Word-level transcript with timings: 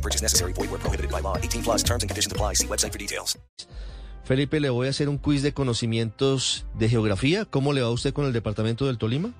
No 0.00 0.02
purchase 0.02 0.22
necessary. 0.22 0.52
Void 0.54 0.70
where 0.70 0.78
prohibited 0.80 1.10
by 1.10 1.20
law. 1.20 1.36
18 1.36 1.62
plus 1.62 1.82
terms 1.84 2.02
and 2.02 2.08
conditions 2.10 2.32
apply. 2.32 2.54
See 2.54 2.66
website 2.66 2.92
for 2.92 2.98
details. 2.98 3.38
Felipe, 4.24 4.60
le 4.60 4.70
voy 4.70 4.86
a 4.86 4.90
hacer 4.90 5.08
un 5.08 5.18
quiz 5.18 5.42
de 5.42 5.52
conocimientos 5.52 6.64
de 6.78 6.88
geografía. 6.88 7.44
¿Cómo 7.44 7.72
le 7.72 7.82
va 7.82 7.88
a 7.88 7.90
usted 7.90 8.12
con 8.14 8.26
el 8.26 8.32
departamento 8.32 8.86
del 8.86 8.96
Tolima? 8.96 9.32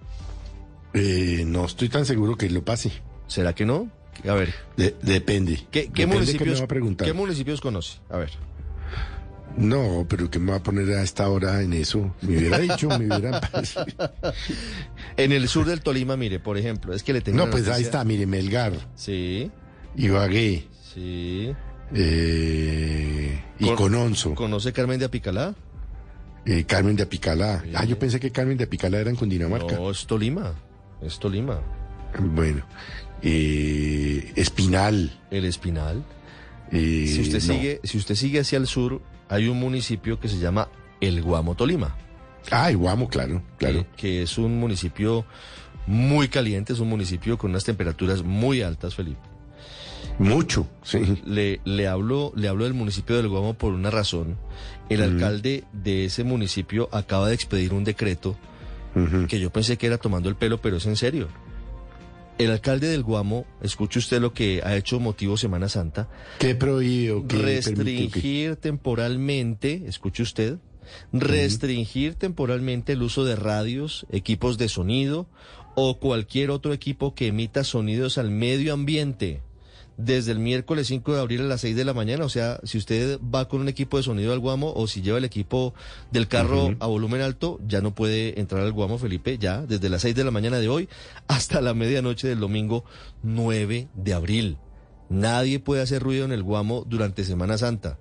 Eh, 0.95 1.45
no 1.47 1.65
estoy 1.65 1.89
tan 1.89 2.05
seguro 2.05 2.37
que 2.37 2.51
lo 2.51 2.65
pase. 2.65 2.93
¿Será 3.29 3.55
que 3.55 3.65
no? 3.65 3.89
A 4.29 4.35
ver. 4.35 4.53
De- 4.77 4.97
depende. 5.01 5.65
¿Qué, 5.71 5.91
qué 5.93 6.05
Depende 6.05 6.05
que 6.05 6.07
me 6.07 6.15
municipios, 6.17 6.61
va 6.61 6.65
a 6.65 6.69
preguntar. 6.69 7.07
¿Qué 7.07 7.13
municipios 7.15 7.61
conoce? 7.61 8.01
A 8.11 8.19
ver. 8.19 8.31
No, 9.57 10.07
pero 10.09 10.31
que 10.31 10.39
me 10.39 10.51
va 10.53 10.59
a 10.59 10.63
poner 10.63 10.91
a 10.91 11.03
esta 11.03 11.29
hora 11.29 11.63
en 11.63 11.73
eso. 11.73 12.15
Me 12.23 12.39
hubiera 12.39 12.59
dicho, 12.59 12.89
me 12.89 13.07
hubiera... 13.07 13.41
En 15.17 15.33
el 15.33 15.49
sur 15.49 15.67
del 15.67 15.81
Tolima, 15.81 16.17
mire, 16.17 16.41
por 16.41 16.57
ejemplo, 16.57 16.95
es 16.95 17.03
que 17.03 17.13
le 17.13 17.21
tengo 17.21 17.39
No, 17.39 17.51
pues 17.51 17.69
ahí 17.69 17.83
está, 17.83 18.05
mire, 18.05 18.27
Melgar, 18.27 18.73
Sí, 18.95 19.51
Ibagué, 19.97 20.67
sí. 20.95 21.53
eh, 21.95 23.43
y 23.59 23.65
Con- 23.67 23.77
Cononso, 23.77 24.35
¿Conoce 24.35 24.73
Carmen 24.73 24.99
de 24.99 25.07
Apicalá? 25.07 25.55
eh, 26.47 26.65
Carmen 26.65 26.97
de 26.97 27.03
Apicalá. 27.03 27.63
Ah, 27.75 27.85
yo 27.85 27.99
pensé 27.99 28.19
que 28.21 28.31
Carmen 28.31 28.57
de 28.57 28.65
Apicalá 28.65 28.99
era 28.99 29.11
en 29.11 29.17
Cundinamarca. 29.17 29.77
No, 29.77 29.91
es 29.91 30.07
Tolima. 30.07 30.55
Es 31.03 31.19
Tolima. 31.19 31.61
Bueno, 32.19 32.65
eh, 33.23 34.33
Espinal. 34.37 35.11
El 35.31 35.45
Espinal. 35.45 36.03
eh, 36.73 37.05
Si 37.07 37.21
usted 37.21 37.43
no. 37.43 37.55
sigue, 37.55 37.81
si 37.85 37.99
usted 37.99 38.15
sigue 38.15 38.41
hacia 38.41 38.59
el 38.59 38.67
sur, 38.67 39.03
hay 39.29 39.49
un 39.49 39.59
municipio 39.59 40.19
que 40.19 40.29
se 40.29 40.39
llama 40.39 40.69
El 41.01 41.23
Guamo 41.23 41.55
Tolima. 41.55 41.97
Ah, 42.51 42.71
Guamo, 42.73 43.09
claro, 43.09 43.43
claro. 43.59 43.85
que, 43.97 43.97
que 43.97 44.23
es 44.23 44.39
un 44.39 44.59
municipio 44.59 45.27
muy 45.87 46.29
caliente, 46.29 46.73
es 46.73 46.79
un 46.81 46.89
municipio 46.89 47.37
con 47.37 47.51
unas 47.51 47.65
temperaturas 47.65 48.23
muy 48.23 48.63
altas, 48.63 48.95
Felipe. 48.95 49.21
Mucho, 50.21 50.69
sí. 50.83 51.23
Le, 51.25 51.61
le, 51.65 51.89
hablo, 51.89 52.31
le 52.37 52.49
hablo 52.49 52.65
del 52.65 52.75
municipio 52.75 53.17
del 53.17 53.29
Guamo 53.29 53.55
por 53.55 53.73
una 53.73 53.91
razón. 53.91 54.37
El 54.91 55.01
alcalde 55.01 55.65
de 55.73 56.05
ese 56.05 56.25
municipio 56.25 56.91
acaba 56.93 57.29
de 57.29 57.35
expedir 57.35 57.73
un 57.73 57.85
decreto 57.85 58.37
que 59.29 59.41
yo 59.41 59.51
pensé 59.51 59.79
que 59.79 59.87
era 59.87 59.97
tomando 59.97 60.29
el 60.29 60.37
pelo, 60.37 60.61
pero 60.61 60.77
es 60.77 60.85
en 60.85 60.97
serio. 60.97 61.29
El 62.37 62.51
alcalde 62.51 62.89
del 62.89 63.03
Guamo, 63.03 63.47
escuche 63.63 63.99
usted 63.99 64.21
lo 64.21 64.35
que 64.35 64.61
ha 64.63 64.77
hecho 64.77 65.01
motivo 65.01 65.39
Semana 65.39 65.71
Santa, 65.71 66.09
¿Qué. 66.39 66.57
¿Qué? 67.27 67.37
restringir 67.39 68.57
temporalmente, 68.57 69.85
escuche 69.87 70.23
usted, 70.23 70.59
restringir 71.15 72.15
temporalmente 72.15 72.93
el 72.93 73.03
uso 73.03 73.25
de 73.25 73.37
radios, 73.37 74.07
equipos 74.11 74.59
de 74.59 74.69
sonido 74.69 75.29
o 75.75 75.99
cualquier 75.99 76.51
otro 76.51 76.75
equipo 76.75 77.15
que 77.15 77.29
emita 77.29 77.65
sonidos 77.65 78.19
al 78.19 78.31
medio 78.31 78.75
ambiente. 78.75 79.41
Desde 80.03 80.33
el 80.33 80.39
miércoles 80.39 80.87
5 80.87 81.15
de 81.15 81.21
abril 81.21 81.41
a 81.43 81.45
las 81.45 81.61
6 81.61 81.77
de 81.77 81.85
la 81.85 81.93
mañana, 81.93 82.25
o 82.25 82.29
sea, 82.29 82.59
si 82.65 82.79
usted 82.79 83.19
va 83.21 83.49
con 83.49 83.61
un 83.61 83.69
equipo 83.69 83.97
de 83.99 84.03
sonido 84.03 84.33
al 84.33 84.39
Guamo 84.39 84.73
o 84.75 84.87
si 84.87 85.03
lleva 85.03 85.19
el 85.19 85.25
equipo 85.25 85.75
del 86.11 86.27
carro 86.29 86.75
a 86.81 86.87
volumen 86.87 87.21
alto, 87.21 87.59
ya 87.67 87.81
no 87.81 87.95
puede 87.95 88.41
entrar 88.41 88.63
al 88.63 88.73
Guamo, 88.73 88.99
Felipe, 88.99 89.37
ya 89.39 89.61
desde 89.67 89.89
las 89.91 90.03
6 90.03 90.15
de 90.15 90.25
la 90.25 90.31
mañana 90.31 90.59
de 90.59 90.69
hoy 90.69 90.89
hasta 91.29 91.61
la 91.61 91.75
medianoche 91.75 92.29
del 92.29 92.41
domingo 92.41 92.85
9 93.23 93.89
de 93.95 94.15
abril. 94.15 94.57
Nadie 95.09 95.59
puede 95.59 95.83
hacer 95.83 96.03
ruido 96.03 96.25
en 96.25 96.33
el 96.33 96.43
Guamo 96.43 96.85
durante 96.89 97.25
Semana 97.25 97.59
Santa. 97.59 97.99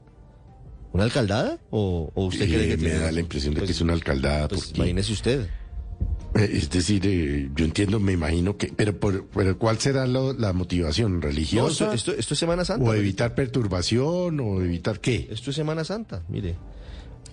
¿Una 0.93 1.03
alcaldada? 1.03 1.59
¿O, 1.69 2.11
o 2.15 2.25
usted 2.25 2.45
cree 2.47 2.63
Eh, 2.65 2.69
que 2.69 2.77
me 2.77 2.83
tiene 2.89 2.99
da 2.99 3.11
la 3.11 3.19
impresión 3.19 3.53
de 3.53 3.59
Pues- 3.59 3.67
que 3.67 3.73
es 3.73 3.81
una 3.81 3.93
alcaldada. 3.93 4.47
Pues 4.47 4.61
porque- 4.65 4.77
imagínese 4.77 5.11
usted. 5.13 5.47
Eh, 6.35 6.49
Es 6.53 6.69
decir, 6.69 7.01
eh, 7.05 7.49
yo 7.55 7.65
entiendo, 7.65 7.99
me 7.99 8.13
imagino 8.13 8.55
que, 8.57 8.67
pero, 8.75 8.97
por, 8.99 9.25
pero 9.27 9.57
¿cuál 9.57 9.79
será 9.79 10.05
lo- 10.05 10.33
la 10.33 10.53
motivación 10.53 11.15
No, 11.15 11.21
religiosa? 11.21 11.85
esto, 11.85 12.11
esto- 12.11 12.19
esto 12.19 12.33
es 12.35 12.39
Semana 12.39 12.65
Santa. 12.65 12.85
o 12.89 12.93
evitar 12.93 13.33
perturbación 13.35 14.39
o 14.39 14.61
evitar 14.61 14.99
qué? 14.99 15.27
Esto 15.31 15.49
es 15.49 15.55
Semana 15.55 15.83
Santa, 15.83 16.23
mire. 16.29 16.55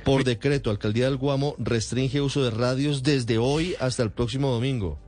Por 0.05 0.23
decreto, 0.25 0.71
Alcaldía 0.71 1.07
del 1.07 1.17
Guamo 1.17 1.57
restringe 1.59 2.21
uso 2.21 2.43
de 2.45 2.51
radios 2.53 3.03
desde 3.03 3.39
hoy 3.39 3.75
hasta 3.81 4.03
el 4.05 4.13
próximo 4.13 4.51
domingo. 4.53 4.99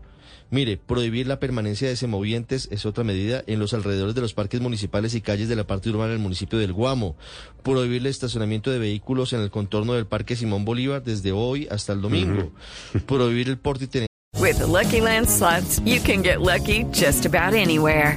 Mire, 0.51 0.79
prohibir 0.79 1.27
la 1.27 1.39
permanencia 1.39 1.89
de 1.89 1.97
semovientes 1.97 2.69
es 2.71 2.87
otra 2.87 3.05
medida 3.05 3.43
en 3.47 3.59
los 3.59 3.75
alrededores 3.75 4.15
de 4.15 4.23
los 4.23 4.33
parques 4.33 4.61
municipales 4.61 5.15
y 5.15 5.21
calles 5.21 5.49
de 5.49 5.57
la 5.57 5.67
parte 5.67 5.91
urbana 5.91 6.13
del 6.13 6.21
municipio 6.21 6.59
del 6.59 6.73
Guamo. 6.73 7.17
Prohibir 7.63 8.01
el 8.01 8.07
estacionamiento 8.07 8.71
de 8.71 8.79
vehículos 8.79 9.35
en 9.35 9.41
el 9.41 9.51
contorno 9.51 9.93
del 9.93 10.07
Parque 10.07 10.37
Simón 10.37 10.65
Bolívar 10.65 11.03
desde 11.03 11.33
hoy 11.33 11.69
hasta 11.71 11.93
el 11.93 12.01
domingo. 12.01 12.53
Prohibir 13.07 13.49
el 13.49 13.59
porte 13.59 13.85
y 13.85 13.89
tenencia 13.89 14.09
With 14.41 14.59
the 14.59 14.67
Lucky 14.67 15.01
Land 15.01 15.29
slots, 15.29 15.81
you 15.81 16.01
can 16.01 16.23
get 16.23 16.41
lucky 16.41 16.85
just 16.93 17.27
about 17.27 17.55
anywhere. 17.55 18.17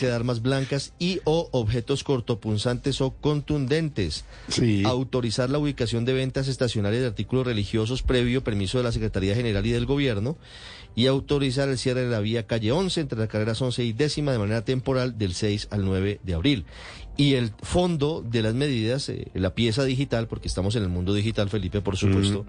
De 0.00 0.12
armas 0.12 0.42
blancas 0.42 0.92
y 0.98 1.20
o 1.24 1.48
objetos 1.52 2.04
cortopunzantes 2.04 3.00
o 3.00 3.10
contundentes. 3.12 4.24
Sí. 4.48 4.82
Autorizar 4.84 5.50
la 5.50 5.58
ubicación 5.58 6.04
de 6.04 6.12
ventas 6.12 6.48
estacionarias 6.48 7.02
de 7.02 7.08
artículos 7.08 7.46
religiosos 7.46 8.02
previo 8.02 8.44
permiso 8.44 8.78
de 8.78 8.84
la 8.84 8.92
Secretaría 8.92 9.34
General 9.34 9.64
y 9.64 9.70
del 9.70 9.86
Gobierno. 9.86 10.36
Y 10.96 11.06
autorizar 11.06 11.68
el 11.68 11.78
cierre 11.78 12.04
de 12.04 12.10
la 12.10 12.20
vía 12.20 12.46
calle 12.46 12.70
11 12.70 13.00
entre 13.00 13.18
las 13.18 13.28
carreras 13.28 13.60
11 13.60 13.84
y 13.84 13.92
décima 13.92 14.30
de 14.30 14.38
manera 14.38 14.64
temporal 14.64 15.18
del 15.18 15.34
6 15.34 15.68
al 15.70 15.84
9 15.84 16.20
de 16.22 16.34
abril. 16.34 16.64
Y 17.16 17.34
el 17.34 17.52
fondo 17.62 18.24
de 18.28 18.42
las 18.42 18.54
medidas, 18.54 19.08
eh, 19.08 19.28
la 19.34 19.54
pieza 19.54 19.84
digital, 19.84 20.28
porque 20.28 20.48
estamos 20.48 20.74
en 20.76 20.82
el 20.82 20.88
mundo 20.88 21.14
digital, 21.14 21.48
Felipe, 21.48 21.80
por 21.80 21.96
supuesto, 21.96 22.44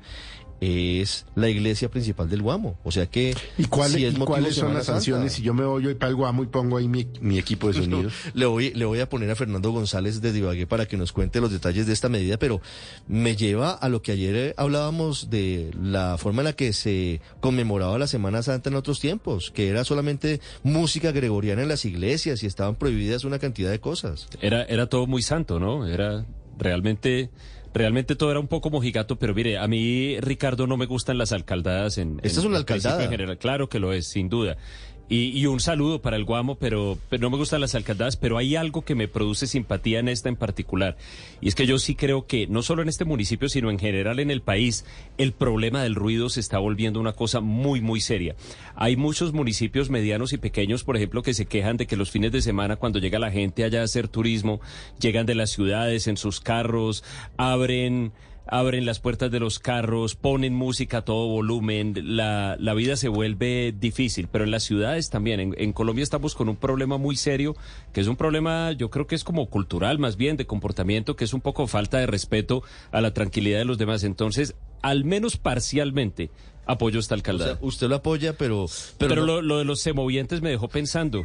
es 0.61 1.25
la 1.35 1.49
iglesia 1.49 1.89
principal 1.89 2.29
del 2.29 2.41
Guamo. 2.41 2.77
O 2.83 2.91
sea 2.91 3.05
que... 3.07 3.35
¿Y, 3.57 3.65
cuál- 3.65 3.91
si 3.91 4.05
es 4.05 4.13
y 4.15 4.17
cuáles 4.17 4.55
son 4.55 4.73
las 4.73 4.85
Santa, 4.85 4.99
sanciones? 4.99 5.33
Si 5.33 5.41
yo 5.41 5.53
me 5.53 5.63
voy 5.65 5.85
hoy 5.85 5.95
para 5.95 6.09
el 6.09 6.15
Guamo 6.15 6.43
y 6.43 6.47
pongo 6.47 6.77
ahí 6.77 6.87
mi, 6.87 7.07
mi 7.21 7.37
equipo 7.37 7.67
de 7.67 7.73
sonido. 7.81 8.09
le 8.33 8.45
voy, 8.45 8.71
le 8.73 8.85
voy 8.85 8.99
a 8.99 9.09
poner 9.09 9.29
a 9.31 9.35
Fernando 9.35 9.71
González 9.71 10.21
desde 10.21 10.39
Ibagué 10.39 10.65
para 10.67 10.87
que 10.87 10.97
nos 10.97 11.11
cuente 11.11 11.41
los 11.41 11.51
detalles 11.51 11.87
de 11.87 11.93
esta 11.93 12.09
medida, 12.09 12.37
pero 12.37 12.61
me 13.07 13.35
lleva 13.35 13.71
a 13.71 13.89
lo 13.89 14.01
que 14.01 14.11
ayer 14.13 14.35
eh, 14.35 14.53
hablábamos 14.57 15.29
de 15.29 15.71
la 15.81 16.17
forma 16.17 16.41
en 16.41 16.45
la 16.45 16.53
que 16.53 16.73
se 16.73 17.21
conmemoraba 17.41 17.97
la 17.99 18.07
Semana 18.07 18.41
Santa 18.43 18.69
en 18.69 18.75
otros 18.75 18.99
tiempos, 18.99 19.51
que 19.51 19.67
era 19.67 19.83
solamente 19.83 20.39
música 20.63 21.11
gregoriana 21.11 21.61
en 21.61 21.67
las 21.67 21.85
iglesias 21.85 22.41
y 22.43 22.45
estaban 22.47 22.75
prohibidas 22.75 23.23
una 23.23 23.39
cantidad 23.39 23.69
de 23.71 23.79
cosas. 23.79 24.27
Era, 24.41 24.63
era 24.63 24.87
todo 24.87 25.05
muy 25.07 25.21
santo, 25.21 25.59
¿no? 25.59 25.85
Era 25.85 26.25
realmente, 26.57 27.29
realmente 27.75 28.15
todo 28.15 28.31
era 28.31 28.39
un 28.39 28.47
poco 28.47 28.69
mojigato, 28.71 29.17
pero 29.17 29.35
mire, 29.35 29.57
a 29.59 29.67
mí, 29.67 30.17
Ricardo, 30.19 30.65
no 30.65 30.77
me 30.77 30.85
gustan 30.87 31.17
las 31.19 31.31
alcaldadas 31.31 31.97
en... 31.99 32.19
Esta 32.23 32.39
en- 32.39 32.39
es 32.39 32.45
una 32.45 32.57
alcaldada. 32.57 33.03
En 33.03 33.09
general. 33.11 33.37
Claro 33.37 33.69
que 33.69 33.79
lo 33.79 33.93
es, 33.93 34.07
sin 34.07 34.29
duda. 34.29 34.57
Y, 35.07 35.37
y 35.37 35.45
un 35.45 35.59
saludo 35.59 36.01
para 36.01 36.15
el 36.17 36.25
Guamo, 36.25 36.55
pero, 36.55 36.97
pero 37.09 37.21
no 37.21 37.29
me 37.29 37.37
gustan 37.37 37.61
las 37.61 37.75
alcaldadas, 37.75 38.17
pero 38.17 38.37
hay 38.37 38.55
algo 38.55 38.83
que 38.83 38.95
me 38.95 39.07
produce 39.07 39.45
simpatía 39.45 39.99
en 39.99 40.09
esta 40.09 40.29
en 40.29 40.35
particular. 40.35 40.97
Y 41.41 41.47
es 41.47 41.53
que 41.53 41.67
yo 41.67 41.77
sí 41.77 41.93
creo 41.93 42.25
que, 42.25 42.47
no 42.47 42.63
solo 42.63 42.81
en 42.81 42.89
este 42.89 43.05
municipio, 43.05 43.47
sino 43.47 43.69
en 43.69 43.77
general 43.77 44.19
en 44.19 44.31
el 44.31 44.41
país, 44.41 44.83
el 45.17 45.31
problema 45.31 45.83
del 45.83 45.93
ruido 45.93 46.29
se 46.29 46.39
está 46.39 46.57
volviendo 46.57 46.99
una 46.99 47.13
cosa 47.13 47.39
muy, 47.39 47.81
muy 47.81 48.01
seria. 48.01 48.35
Hay 48.75 48.95
muchos 48.95 49.31
municipios 49.31 49.91
medianos 49.91 50.33
y 50.33 50.37
pequeños, 50.37 50.83
por 50.83 50.97
ejemplo, 50.97 51.21
que 51.21 51.35
se 51.35 51.45
quejan 51.45 51.77
de 51.77 51.85
que 51.85 51.97
los 51.97 52.09
fines 52.09 52.31
de 52.31 52.41
semana, 52.41 52.77
cuando 52.77 52.99
llega 52.99 53.19
la 53.19 53.31
gente 53.31 53.63
allá 53.63 53.81
a 53.81 53.85
hacer 53.85 54.07
turismo, 54.07 54.59
llegan 54.99 55.27
de 55.27 55.35
las 55.35 55.51
ciudades 55.51 56.07
en 56.07 56.17
sus 56.17 56.39
carros, 56.39 57.03
abren 57.37 58.11
abren 58.47 58.85
las 58.85 58.99
puertas 58.99 59.31
de 59.31 59.39
los 59.39 59.59
carros, 59.59 60.15
ponen 60.15 60.53
música 60.53 60.99
a 60.99 61.01
todo 61.03 61.27
volumen, 61.27 61.93
la, 62.15 62.55
la 62.59 62.73
vida 62.73 62.95
se 62.95 63.07
vuelve 63.07 63.73
difícil, 63.77 64.27
pero 64.31 64.43
en 64.43 64.51
las 64.51 64.63
ciudades 64.63 65.09
también. 65.09 65.39
En, 65.39 65.55
en 65.57 65.73
Colombia 65.73 66.03
estamos 66.03 66.35
con 66.35 66.49
un 66.49 66.55
problema 66.55 66.97
muy 66.97 67.15
serio, 67.15 67.55
que 67.93 68.01
es 68.01 68.07
un 68.07 68.15
problema, 68.15 68.71
yo 68.73 68.89
creo 68.89 69.07
que 69.07 69.15
es 69.15 69.23
como 69.23 69.47
cultural 69.49 69.97
más 69.99 70.17
bien, 70.17 70.37
de 70.37 70.45
comportamiento, 70.45 71.15
que 71.15 71.23
es 71.25 71.33
un 71.33 71.41
poco 71.41 71.67
falta 71.67 71.97
de 71.97 72.05
respeto 72.07 72.63
a 72.91 73.01
la 73.01 73.13
tranquilidad 73.13 73.59
de 73.59 73.65
los 73.65 73.77
demás. 73.77 74.03
Entonces, 74.03 74.55
al 74.81 75.03
menos 75.05 75.37
parcialmente, 75.37 76.29
apoyo 76.67 76.99
esta 76.99 77.15
O 77.15 77.17
alcaldía. 77.17 77.45
sea, 77.47 77.57
usted 77.61 77.87
lo 77.87 77.95
apoya, 77.95 78.33
pero... 78.37 78.65
pero 78.97 79.15
no- 79.15 79.25
lo, 79.25 79.41
lo 79.41 79.57
de 79.57 79.65
los 79.65 79.81
semovientes 79.81 80.41
me 80.41 80.49
dejó 80.49 80.67
pensando. 80.67 81.23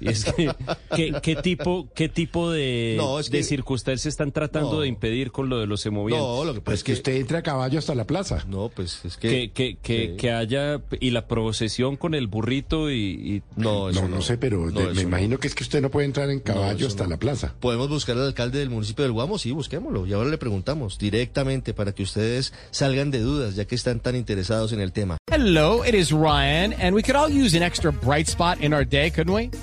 Y 0.00 0.08
es 0.08 0.24
que, 0.24 0.52
¿qué, 0.94 1.14
qué 1.22 1.36
tipo, 1.36 1.88
qué 1.94 2.08
tipo 2.08 2.50
de, 2.50 2.94
No, 2.96 3.18
es 3.18 3.30
de 3.30 3.38
que- 3.38 3.44
circunstancias 3.44 4.06
están 4.06 4.32
tratando 4.32 4.74
No. 4.74 4.80
de 4.80 4.88
impedir 4.88 5.30
con 5.32 5.48
lo 5.48 5.58
de 5.58 5.66
los 5.66 5.80
semovientes? 5.80 6.26
No, 6.26 6.44
lo 6.44 6.54
que 6.54 6.60
pasa 6.60 6.64
Pues 6.64 6.78
es 6.80 6.84
que 6.84 6.92
usted 6.92 7.16
entre 7.16 7.38
a 7.38 7.42
caballo 7.42 7.78
hasta 7.78 7.94
la 7.94 8.04
plaza. 8.06 8.44
No, 8.48 8.68
pues 8.68 9.04
es 9.04 9.16
que... 9.16 9.28
que, 9.28 9.50
que, 9.52 9.76
que, 9.82 10.00
Sí. 10.10 10.16
que 10.16 10.30
haya 10.32 10.80
y 11.00 11.10
la 11.10 11.26
procesión 11.26 11.96
con 11.96 12.14
el 12.14 12.26
burrito 12.26 12.90
y, 12.90 12.96
y- 12.96 13.42
No, 13.56 13.90
eso 13.90 14.02
No, 14.02 14.08
no 14.08 14.22
sé, 14.22 14.38
pero 14.38 14.66
No, 14.70 14.72
de- 14.72 14.84
eso 14.86 14.94
me 14.94 15.02
no. 15.02 15.08
imagino 15.08 15.38
que 15.38 15.46
es 15.48 15.54
que 15.54 15.62
usted 15.64 15.80
no 15.80 15.90
puede 15.90 16.06
entrar 16.06 16.30
en 16.30 16.40
caballo 16.40 16.86
hasta 16.86 17.04
no. 17.04 17.10
la 17.10 17.16
plaza. 17.18 17.54
¿Podemos 17.60 17.88
buscar 17.88 18.16
al 18.16 18.26
alcalde 18.26 18.58
del 18.58 18.70
municipio 18.70 19.02
del 19.04 19.12
Guamo? 19.12 19.38
Sí, 19.38 19.50
busquémoslo. 19.52 20.06
Y 20.06 20.12
ahora 20.12 20.28
le 20.30 20.38
preguntamos 20.38 20.98
directamente 20.98 21.74
para 21.74 21.92
que 21.92 22.02
ustedes 22.02 22.52
salgan 22.70 23.10
de 23.10 23.20
dudas, 23.20 23.54
ya 23.56 23.64
que 23.66 23.74
están 23.74 24.00
tan 24.00 24.16
interesados 24.16 24.72
en 24.72 24.80
el 24.80 24.92
tema. 24.92 25.16
Hello, 25.30 25.84
it 25.86 25.94
is 25.94 26.10
Ryan, 26.10 26.72
and 26.80 26.94
we 26.94 27.02
could 27.02 27.16
all 27.16 27.30
use 27.30 27.56
an 27.56 27.62
extra 27.62 27.90
bright 27.92 28.28
spot 28.28 28.60
in 28.60 28.72
our 28.72 28.86
day, 28.86 29.10
couldn't 29.10 29.34
we? 29.34 29.50